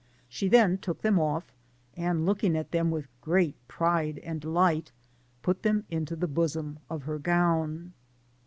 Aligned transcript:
She 0.27 0.47
then 0.47 0.79
took 0.79 1.03
them 1.03 1.19
off, 1.19 1.53
and 1.95 2.25
looking 2.25 2.55
at 2.57 2.71
them 2.71 2.89
with 2.89 3.05
great 3.21 3.53
pride 3.67 4.17
and 4.23 4.41
delight, 4.41 4.91
put 5.43 5.61
them 5.61 5.85
into 5.91 6.15
the 6.15 6.27
bosom 6.27 6.79
of 6.89 7.03
het 7.03 7.21
gown. 7.21 7.93